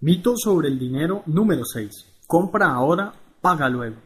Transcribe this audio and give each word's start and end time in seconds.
Mito 0.00 0.34
sobre 0.36 0.68
el 0.68 0.78
dinero 0.78 1.22
número 1.24 1.64
6. 1.64 2.24
Compra 2.26 2.74
ahora, 2.74 3.14
paga 3.40 3.66
luego. 3.70 3.96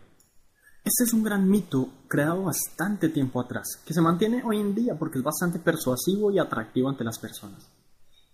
Este 0.85 1.03
es 1.03 1.13
un 1.13 1.25
gran 1.25 1.49
mito 1.51 1.89
creado 2.07 2.45
bastante 2.45 3.09
tiempo 3.09 3.41
atrás, 3.41 3.83
que 3.85 3.93
se 3.93 4.01
mantiene 4.01 4.41
hoy 4.45 4.61
en 4.61 4.73
día 4.73 4.97
porque 4.97 5.19
es 5.19 5.25
bastante 5.25 5.59
persuasivo 5.59 6.31
y 6.31 6.39
atractivo 6.39 6.89
ante 6.89 7.03
las 7.03 7.19
personas. 7.19 7.69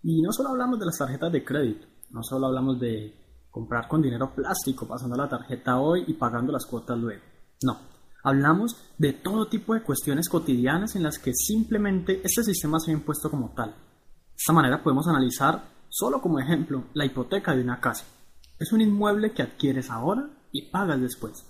Y 0.03 0.21
no 0.21 0.32
solo 0.32 0.50
hablamos 0.50 0.79
de 0.79 0.84
las 0.84 0.98
tarjetas 0.98 1.32
de 1.32 1.45
crédito, 1.46 1.87
no 2.11 2.23
solo 2.23 2.48
hablamos 2.48 2.79
de 2.79 3.48
comprar 3.50 3.88
con 3.88 4.02
dinero 4.02 4.34
plástico, 4.34 4.86
pasando 4.86 5.16
la 5.16 5.27
tarjeta 5.27 5.80
hoy 5.80 6.04
y 6.07 6.12
pagando 6.12 6.52
las 6.52 6.66
cuotas 6.66 6.98
luego. 6.98 7.23
No, 7.62 7.79
hablamos 8.23 8.77
de 8.98 9.14
todo 9.14 9.48
tipo 9.48 9.73
de 9.73 9.82
cuestiones 9.82 10.29
cotidianas 10.29 10.95
en 10.95 11.04
las 11.04 11.18
que 11.18 11.32
simplemente 11.32 12.20
este 12.23 12.45
sistema 12.45 12.79
se 12.79 12.91
ha 12.91 12.95
impuesto 12.95 13.30
como 13.30 13.54
tal. 13.54 13.70
De 13.70 14.36
esta 14.36 14.52
manera 14.52 14.82
podemos 14.82 15.09
analizar 15.09 15.75
Solo 15.98 16.20
como 16.20 16.38
ejemplo, 16.38 16.84
la 16.92 17.06
hipoteca 17.06 17.56
de 17.56 17.62
una 17.62 17.80
casa. 17.80 18.04
Es 18.59 18.70
un 18.70 18.82
inmueble 18.82 19.32
que 19.32 19.41
adquieres 19.41 19.88
ahora 19.88 20.28
y 20.52 20.70
pagas 20.70 21.00
después. 21.00 21.46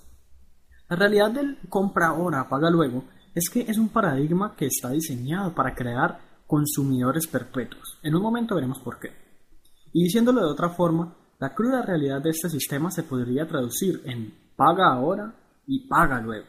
La 0.88 0.94
realidad 0.94 1.32
del 1.32 1.58
compra 1.68 2.10
ahora, 2.10 2.48
paga 2.48 2.70
luego, 2.70 3.02
es 3.34 3.50
que 3.50 3.62
es 3.62 3.76
un 3.76 3.88
paradigma 3.88 4.54
que 4.54 4.66
está 4.66 4.90
diseñado 4.90 5.52
para 5.52 5.74
crear 5.74 6.20
consumidores 6.46 7.26
perpetuos. 7.26 7.98
En 8.04 8.14
un 8.14 8.22
momento 8.22 8.54
veremos 8.54 8.78
por 8.78 9.00
qué. 9.00 9.08
Y 9.92 10.04
diciéndolo 10.04 10.42
de 10.42 10.52
otra 10.52 10.68
forma, 10.68 11.16
la 11.40 11.52
cruda 11.52 11.82
realidad 11.82 12.22
de 12.22 12.30
este 12.30 12.48
sistema 12.48 12.92
se 12.92 13.02
podría 13.02 13.48
traducir 13.48 14.00
en 14.04 14.32
paga 14.54 14.92
ahora 14.92 15.34
y 15.66 15.88
paga 15.88 16.20
luego. 16.20 16.46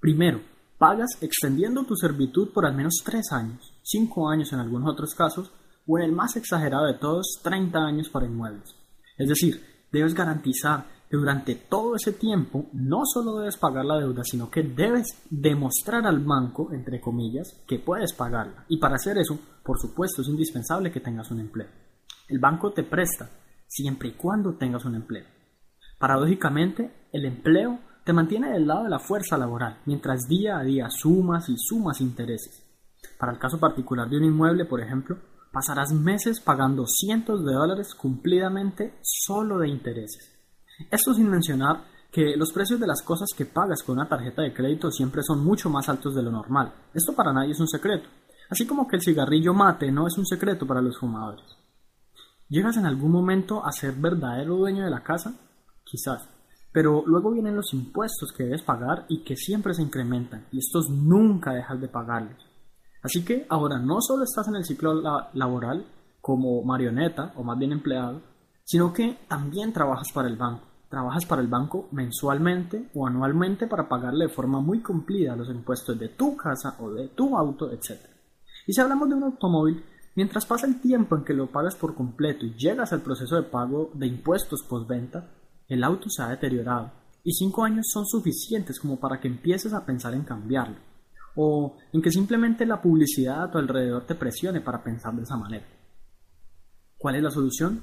Primero, 0.00 0.40
pagas 0.78 1.18
extendiendo 1.20 1.84
tu 1.84 1.94
servitud 1.94 2.54
por 2.54 2.64
al 2.64 2.74
menos 2.74 3.02
tres 3.04 3.32
años, 3.32 3.74
cinco 3.82 4.30
años 4.30 4.50
en 4.54 4.60
algunos 4.60 4.90
otros 4.90 5.14
casos, 5.14 5.52
o 5.86 5.98
el 5.98 6.12
más 6.12 6.36
exagerado 6.36 6.86
de 6.86 6.94
todos, 6.94 7.40
30 7.42 7.78
años 7.78 8.08
para 8.08 8.26
inmuebles. 8.26 8.74
Es 9.16 9.28
decir, 9.28 9.62
debes 9.92 10.14
garantizar 10.14 10.86
que 11.08 11.16
durante 11.16 11.54
todo 11.54 11.96
ese 11.96 12.12
tiempo 12.12 12.66
no 12.72 13.02
solo 13.04 13.38
debes 13.38 13.56
pagar 13.56 13.84
la 13.84 13.98
deuda, 13.98 14.22
sino 14.24 14.50
que 14.50 14.62
debes 14.62 15.06
demostrar 15.30 16.06
al 16.06 16.20
banco, 16.20 16.72
entre 16.72 17.00
comillas, 17.00 17.62
que 17.66 17.78
puedes 17.78 18.12
pagarla. 18.12 18.64
Y 18.68 18.78
para 18.78 18.96
hacer 18.96 19.18
eso, 19.18 19.38
por 19.64 19.78
supuesto, 19.78 20.22
es 20.22 20.28
indispensable 20.28 20.90
que 20.90 21.00
tengas 21.00 21.30
un 21.30 21.40
empleo. 21.40 21.68
El 22.28 22.38
banco 22.38 22.72
te 22.72 22.82
presta 22.82 23.30
siempre 23.66 24.08
y 24.08 24.12
cuando 24.12 24.54
tengas 24.54 24.84
un 24.84 24.94
empleo. 24.94 25.26
Paradójicamente, 25.98 27.08
el 27.12 27.24
empleo 27.26 27.78
te 28.04 28.12
mantiene 28.12 28.50
del 28.50 28.66
lado 28.66 28.84
de 28.84 28.90
la 28.90 28.98
fuerza 28.98 29.38
laboral, 29.38 29.80
mientras 29.86 30.26
día 30.28 30.58
a 30.58 30.64
día 30.64 30.90
sumas 30.90 31.48
y 31.48 31.56
sumas 31.56 32.00
intereses. 32.00 32.62
Para 33.18 33.32
el 33.32 33.38
caso 33.38 33.58
particular 33.58 34.08
de 34.08 34.18
un 34.18 34.24
inmueble, 34.24 34.64
por 34.64 34.80
ejemplo, 34.80 35.16
pasarás 35.54 35.92
meses 35.92 36.40
pagando 36.40 36.84
cientos 36.86 37.44
de 37.44 37.54
dólares 37.54 37.94
cumplidamente 37.94 38.98
solo 39.02 39.58
de 39.58 39.68
intereses. 39.68 40.32
Esto 40.90 41.14
sin 41.14 41.30
mencionar 41.30 41.84
que 42.10 42.36
los 42.36 42.52
precios 42.52 42.80
de 42.80 42.88
las 42.88 43.02
cosas 43.02 43.30
que 43.36 43.46
pagas 43.46 43.82
con 43.84 43.96
una 43.96 44.08
tarjeta 44.08 44.42
de 44.42 44.52
crédito 44.52 44.90
siempre 44.90 45.22
son 45.22 45.44
mucho 45.44 45.70
más 45.70 45.88
altos 45.88 46.14
de 46.14 46.22
lo 46.22 46.32
normal. 46.32 46.74
Esto 46.92 47.14
para 47.14 47.32
nadie 47.32 47.52
es 47.52 47.60
un 47.60 47.68
secreto. 47.68 48.08
Así 48.50 48.66
como 48.66 48.86
que 48.86 48.96
el 48.96 49.02
cigarrillo 49.02 49.54
mate 49.54 49.90
no 49.92 50.08
es 50.08 50.18
un 50.18 50.26
secreto 50.26 50.66
para 50.66 50.82
los 50.82 50.98
fumadores. 50.98 51.44
¿Llegas 52.48 52.76
en 52.76 52.86
algún 52.86 53.12
momento 53.12 53.64
a 53.64 53.72
ser 53.72 53.94
verdadero 53.94 54.56
dueño 54.56 54.84
de 54.84 54.90
la 54.90 55.02
casa? 55.02 55.34
Quizás. 55.84 56.28
Pero 56.72 57.04
luego 57.06 57.30
vienen 57.30 57.56
los 57.56 57.72
impuestos 57.72 58.32
que 58.32 58.42
debes 58.42 58.62
pagar 58.62 59.06
y 59.08 59.22
que 59.22 59.36
siempre 59.36 59.72
se 59.72 59.82
incrementan, 59.82 60.46
y 60.50 60.58
estos 60.58 60.90
nunca 60.90 61.52
dejas 61.52 61.80
de 61.80 61.88
pagarlos. 61.88 62.44
Así 63.04 63.22
que 63.22 63.44
ahora 63.50 63.78
no 63.78 64.00
solo 64.00 64.24
estás 64.24 64.48
en 64.48 64.56
el 64.56 64.64
ciclo 64.64 64.94
laboral 65.34 65.84
como 66.22 66.64
marioneta 66.64 67.34
o 67.36 67.44
más 67.44 67.58
bien 67.58 67.72
empleado, 67.72 68.22
sino 68.64 68.94
que 68.94 69.18
también 69.28 69.74
trabajas 69.74 70.10
para 70.10 70.26
el 70.26 70.36
banco. 70.36 70.64
Trabajas 70.88 71.26
para 71.26 71.42
el 71.42 71.48
banco 71.48 71.88
mensualmente 71.92 72.88
o 72.94 73.06
anualmente 73.06 73.66
para 73.66 73.90
pagarle 73.90 74.28
de 74.28 74.32
forma 74.32 74.60
muy 74.60 74.80
cumplida 74.80 75.36
los 75.36 75.50
impuestos 75.50 75.98
de 75.98 76.08
tu 76.08 76.34
casa 76.34 76.76
o 76.80 76.92
de 76.92 77.08
tu 77.08 77.36
auto, 77.36 77.70
etc. 77.70 78.00
Y 78.66 78.72
si 78.72 78.80
hablamos 78.80 79.10
de 79.10 79.16
un 79.16 79.24
automóvil, 79.24 79.84
mientras 80.14 80.46
pasa 80.46 80.66
el 80.66 80.80
tiempo 80.80 81.14
en 81.14 81.24
que 81.24 81.34
lo 81.34 81.52
pagas 81.52 81.76
por 81.76 81.94
completo 81.94 82.46
y 82.46 82.54
llegas 82.54 82.94
al 82.94 83.02
proceso 83.02 83.36
de 83.36 83.42
pago 83.42 83.90
de 83.92 84.06
impuestos 84.06 84.62
postventa, 84.62 85.28
el 85.68 85.84
auto 85.84 86.08
se 86.08 86.22
ha 86.22 86.28
deteriorado 86.28 86.90
y 87.22 87.32
cinco 87.32 87.64
años 87.64 87.84
son 87.92 88.06
suficientes 88.06 88.80
como 88.80 88.98
para 88.98 89.20
que 89.20 89.28
empieces 89.28 89.74
a 89.74 89.84
pensar 89.84 90.14
en 90.14 90.24
cambiarlo 90.24 90.93
o 91.36 91.76
en 91.92 92.02
que 92.02 92.10
simplemente 92.10 92.66
la 92.66 92.80
publicidad 92.80 93.42
a 93.42 93.50
tu 93.50 93.58
alrededor 93.58 94.04
te 94.06 94.14
presione 94.14 94.60
para 94.60 94.82
pensar 94.82 95.14
de 95.14 95.22
esa 95.22 95.36
manera. 95.36 95.66
¿Cuál 96.96 97.16
es 97.16 97.22
la 97.22 97.30
solución? 97.30 97.82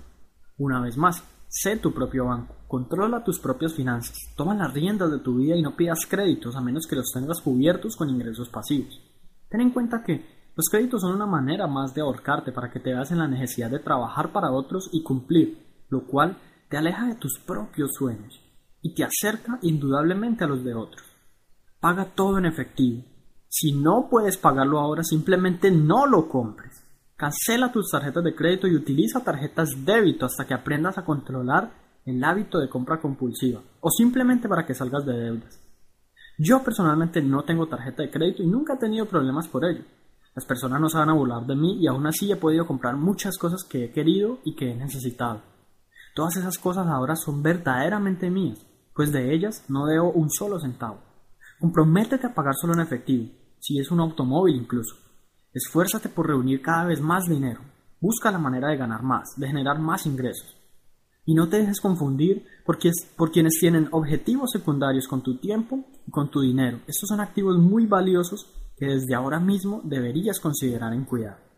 Una 0.58 0.82
vez 0.82 0.98
más, 0.98 1.24
sé 1.48 1.78
tu 1.78 1.94
propio 1.94 2.26
banco, 2.26 2.56
controla 2.68 3.24
tus 3.24 3.40
propias 3.40 3.74
finanzas, 3.74 4.18
toma 4.36 4.56
las 4.56 4.74
riendas 4.74 5.12
de 5.12 5.20
tu 5.20 5.36
vida 5.36 5.56
y 5.56 5.62
no 5.62 5.76
pidas 5.76 6.06
créditos 6.08 6.56
a 6.56 6.62
menos 6.62 6.88
que 6.88 6.96
los 6.96 7.12
tengas 7.12 7.42
cubiertos 7.42 7.96
con 7.96 8.10
ingresos 8.10 8.50
pasivos. 8.50 9.02
Ten 9.50 9.62
en 9.62 9.72
cuenta 9.72 10.04
que 10.04 10.26
los 10.56 10.68
créditos 10.70 11.02
son 11.02 11.16
una 11.16 11.26
manera 11.26 11.68
más 11.68 11.94
de 11.94 12.02
ahorcarte 12.02 12.52
para 12.52 12.72
que 12.72 12.80
te 12.80 12.94
veas 12.94 13.12
en 13.12 13.20
la 13.20 13.28
necesidad 13.28 13.70
de 13.70 13.80
trabajar 13.80 14.32
para 14.32 14.52
otros 14.52 14.90
y 14.92 15.04
cumplir, 15.04 15.86
lo 15.90 16.06
cual 16.06 16.38
te 16.70 16.78
aleja 16.78 17.08
de 17.08 17.16
tus 17.16 17.40
propios 17.46 17.92
sueños 17.94 18.40
y 18.82 18.94
te 18.94 19.04
acerca 19.04 19.60
indudablemente 19.62 20.44
a 20.44 20.48
los 20.48 20.64
de 20.64 20.74
otros. 20.74 21.06
Paga 21.80 22.06
todo 22.16 22.38
en 22.38 22.46
efectivo, 22.46 23.04
si 23.54 23.74
no 23.74 24.08
puedes 24.10 24.38
pagarlo 24.38 24.80
ahora, 24.80 25.04
simplemente 25.04 25.72
no 25.72 26.08
lo 26.08 26.30
compres. 26.30 26.86
Cancela 27.18 27.70
tus 27.70 27.92
tarjetas 27.92 28.24
de 28.24 28.34
crédito 28.34 28.66
y 28.66 28.76
utiliza 28.76 29.26
tarjetas 29.26 29.84
débito 29.84 30.26
hasta 30.26 30.46
que 30.46 30.54
aprendas 30.54 30.98
a 30.98 31.04
controlar 31.04 31.70
el 32.06 32.24
hábito 32.24 32.60
de 32.60 32.70
compra 32.70 33.02
compulsiva 33.02 33.62
o 33.82 33.90
simplemente 33.90 34.48
para 34.48 34.66
que 34.66 34.74
salgas 34.74 35.06
de 35.06 35.20
deudas. 35.20 35.60
Yo 36.38 36.64
personalmente 36.64 37.22
no 37.22 37.44
tengo 37.44 37.68
tarjeta 37.68 38.04
de 38.04 38.10
crédito 38.10 38.42
y 38.42 38.48
nunca 38.48 38.76
he 38.76 38.78
tenido 38.78 39.06
problemas 39.06 39.50
por 39.50 39.66
ello. 39.66 39.84
Las 40.34 40.46
personas 40.46 40.80
no 40.80 40.88
a 40.88 41.14
burlar 41.14 41.46
de 41.46 41.58
mí 41.58 41.78
y 41.82 41.88
aún 41.88 42.08
así 42.08 42.32
he 42.32 42.38
podido 42.38 42.66
comprar 42.66 42.96
muchas 42.96 43.38
cosas 43.38 43.66
que 43.66 43.84
he 43.84 43.92
querido 43.92 44.40
y 44.46 44.56
que 44.56 44.72
he 44.72 44.76
necesitado. 44.78 45.42
Todas 46.16 46.38
esas 46.38 46.58
cosas 46.58 46.88
ahora 46.88 47.18
son 47.18 47.44
verdaderamente 47.44 48.30
mías, 48.30 48.66
pues 48.96 49.12
de 49.12 49.34
ellas 49.34 49.66
no 49.68 49.88
debo 49.88 50.10
un 50.14 50.30
solo 50.30 50.58
centavo. 50.58 51.02
Comprométete 51.60 52.28
a 52.28 52.34
pagar 52.34 52.56
solo 52.56 52.74
en 52.76 52.80
efectivo 52.80 53.41
si 53.62 53.80
es 53.80 53.92
un 53.92 54.02
automóvil 54.02 54.56
incluso. 54.56 54.96
Esfuérzate 55.54 56.10
por 56.10 56.28
reunir 56.28 56.62
cada 56.62 56.86
vez 56.86 57.00
más 57.00 57.26
dinero. 57.26 57.62
Busca 58.00 58.32
la 58.32 58.40
manera 58.40 58.70
de 58.70 58.78
ganar 58.78 59.04
más, 59.04 59.36
de 59.38 59.48
generar 59.48 59.80
más 59.80 60.06
ingresos. 60.06 60.58
Y 61.26 61.36
no 61.36 61.48
te 61.48 61.58
dejes 61.58 61.80
confundir 61.80 62.46
porque 62.66 62.92
por 63.16 63.32
quienes 63.32 63.60
tienen 63.60 63.88
objetivos 63.92 64.52
secundarios 64.52 65.08
con 65.08 65.22
tu 65.22 65.38
tiempo 65.38 65.86
y 66.08 66.12
con 66.12 66.32
tu 66.32 66.42
dinero. 66.42 66.80
Estos 66.88 67.10
son 67.10 67.22
activos 67.22 67.58
muy 67.58 67.86
valiosos 67.86 68.48
que 68.76 68.88
desde 68.88 69.14
ahora 69.14 69.40
mismo 69.40 69.82
deberías 69.84 70.40
considerar 70.40 70.94
en 70.94 71.06
cuidado. 71.06 71.51